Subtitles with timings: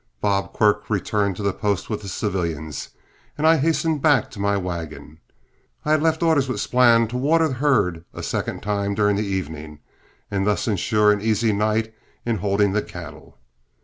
[0.19, 2.89] Bob Quirk returned to the post with the civilians,
[3.35, 5.19] while I hastened back to my wagon.
[5.85, 9.21] I had left orders with Splann to water the herd a second time during the
[9.27, 9.77] evening
[10.31, 11.93] and thus insure an easy night
[12.25, 13.37] in holding the cattle.